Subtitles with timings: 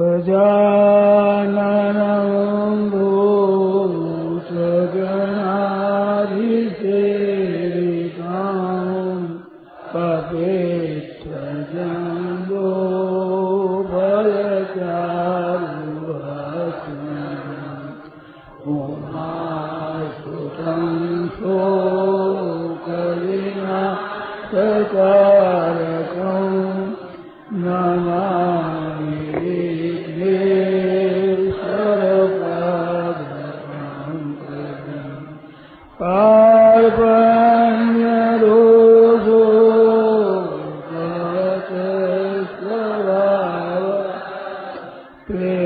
[0.00, 0.44] गुजा
[45.32, 45.61] Amen.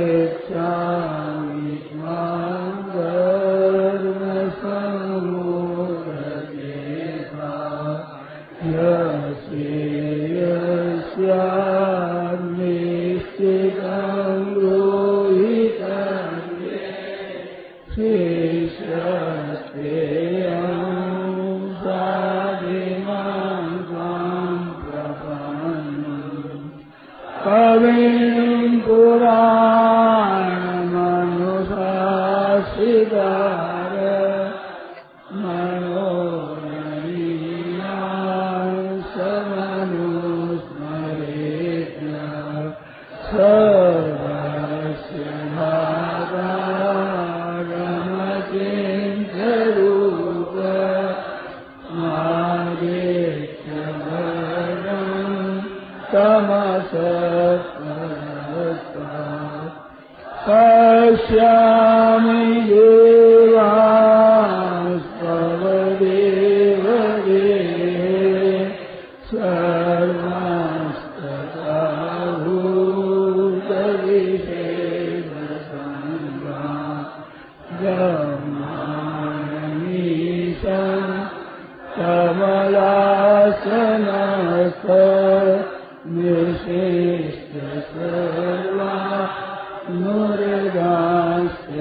[90.06, 91.80] मुरुदास्य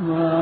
[0.00, 0.40] ध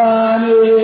[0.00, 0.79] Ali.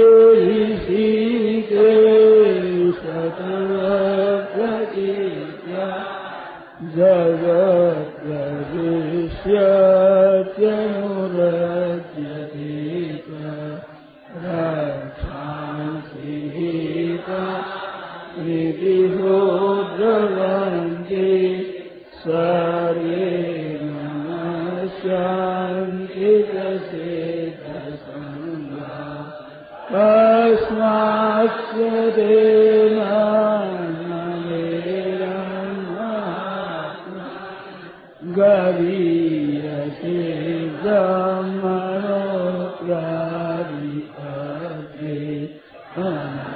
[44.94, 45.60] me.
[45.96, 46.55] Amen.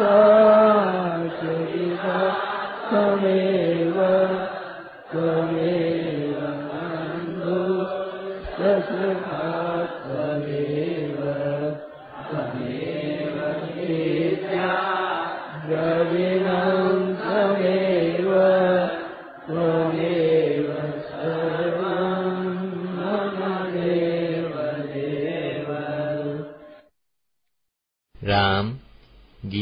[0.00, 0.39] Father.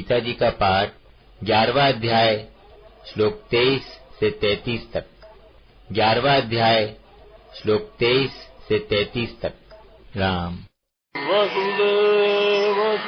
[0.08, 0.90] गीता जी का पाठ
[1.44, 2.46] ग्यारहवा अध्याय,
[3.06, 5.04] श्लोक तेईस से तैतीस तक।
[5.92, 6.94] ग्यारहवा अध्याय,
[7.54, 9.52] श्लोक तेईस से तैतीस तक।
[10.16, 10.58] राम।
[11.16, 13.00] वसुदेव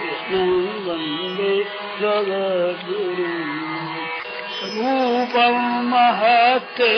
[0.00, 1.64] कृष्णं वंदे
[2.00, 3.49] जगद्गुरुम्।
[4.72, 5.56] रूपं
[5.90, 6.90] महत्ते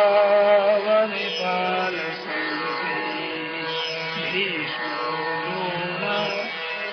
[4.31, 5.09] भीष्मो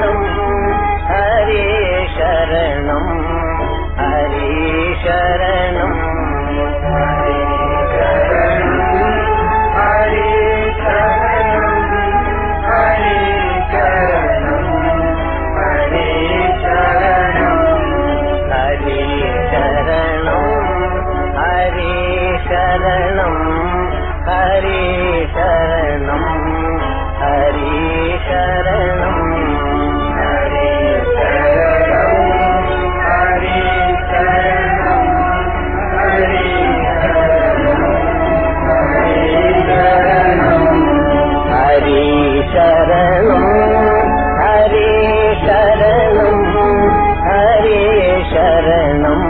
[48.31, 49.27] शरणम्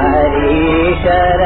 [0.00, 1.45] हरि शरणम्